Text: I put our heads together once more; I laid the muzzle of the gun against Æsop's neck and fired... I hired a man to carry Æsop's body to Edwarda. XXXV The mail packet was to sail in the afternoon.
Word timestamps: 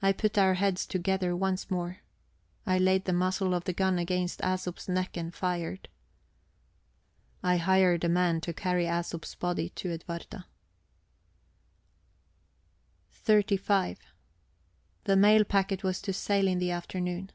I 0.00 0.12
put 0.12 0.38
our 0.38 0.54
heads 0.54 0.86
together 0.86 1.34
once 1.34 1.68
more; 1.68 1.98
I 2.64 2.78
laid 2.78 3.06
the 3.06 3.12
muzzle 3.12 3.54
of 3.54 3.64
the 3.64 3.72
gun 3.72 3.98
against 3.98 4.38
Æsop's 4.40 4.88
neck 4.88 5.16
and 5.16 5.34
fired... 5.34 5.88
I 7.42 7.56
hired 7.56 8.04
a 8.04 8.08
man 8.08 8.40
to 8.42 8.52
carry 8.52 8.84
Æsop's 8.84 9.34
body 9.34 9.70
to 9.70 9.88
Edwarda. 9.90 10.44
XXXV 13.26 13.96
The 15.06 15.16
mail 15.16 15.42
packet 15.42 15.82
was 15.82 16.00
to 16.02 16.12
sail 16.12 16.46
in 16.46 16.60
the 16.60 16.70
afternoon. 16.70 17.32